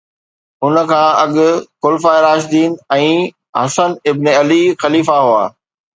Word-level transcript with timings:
ان 0.63 0.75
کان 0.91 1.09
اڳ 1.23 1.35
خلفاء 1.83 2.17
راشدين 2.27 2.73
۽ 2.97 3.11
حسن 3.61 3.91
ابن 4.13 4.27
علي 4.41 4.63
خليفا 4.85 5.21
هئا 5.29 5.45